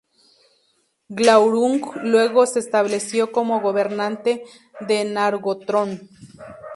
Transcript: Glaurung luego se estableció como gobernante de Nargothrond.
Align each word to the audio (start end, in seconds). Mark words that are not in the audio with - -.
Glaurung 1.09 1.83
luego 2.01 2.47
se 2.47 2.57
estableció 2.57 3.31
como 3.31 3.61
gobernante 3.61 4.43
de 4.79 5.03
Nargothrond. 5.05 6.01